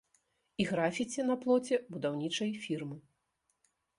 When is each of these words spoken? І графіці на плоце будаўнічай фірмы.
І 0.63 0.65
графіці 0.69 1.25
на 1.27 1.35
плоце 1.43 1.75
будаўнічай 1.97 2.51
фірмы. 2.65 2.97